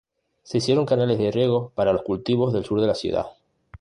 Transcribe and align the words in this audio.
Se 0.41 0.57
hicieron 0.57 0.87
canales 0.87 1.19
de 1.19 1.29
riego 1.29 1.73
para 1.75 1.93
los 1.93 2.01
cultivos 2.01 2.53
del 2.53 2.65
sur 2.65 2.81
de 2.81 2.87
la 2.87 2.95
ciudad. 2.95 3.27